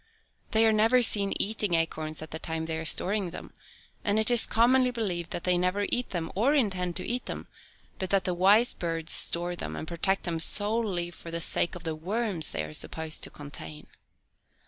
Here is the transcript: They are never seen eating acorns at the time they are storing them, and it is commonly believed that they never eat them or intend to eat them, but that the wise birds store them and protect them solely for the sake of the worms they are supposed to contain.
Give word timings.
They 0.49 0.65
are 0.65 0.73
never 0.73 1.03
seen 1.03 1.33
eating 1.39 1.75
acorns 1.75 2.23
at 2.23 2.31
the 2.31 2.39
time 2.39 2.65
they 2.65 2.79
are 2.79 2.85
storing 2.85 3.29
them, 3.29 3.53
and 4.03 4.17
it 4.17 4.31
is 4.31 4.47
commonly 4.47 4.89
believed 4.89 5.29
that 5.29 5.43
they 5.43 5.59
never 5.59 5.85
eat 5.89 6.09
them 6.09 6.31
or 6.33 6.55
intend 6.55 6.95
to 6.95 7.05
eat 7.07 7.27
them, 7.27 7.45
but 7.99 8.09
that 8.09 8.23
the 8.23 8.33
wise 8.33 8.73
birds 8.73 9.11
store 9.11 9.55
them 9.55 9.75
and 9.75 9.87
protect 9.87 10.23
them 10.23 10.39
solely 10.39 11.11
for 11.11 11.29
the 11.29 11.39
sake 11.39 11.75
of 11.75 11.83
the 11.83 11.93
worms 11.93 12.49
they 12.49 12.63
are 12.63 12.73
supposed 12.73 13.21
to 13.25 13.29
contain. 13.29 13.85